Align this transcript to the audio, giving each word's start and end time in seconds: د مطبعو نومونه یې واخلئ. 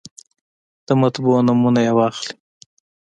د 0.87 0.89
مطبعو 1.01 1.45
نومونه 1.47 1.79
یې 1.85 1.93
واخلئ. 1.97 2.31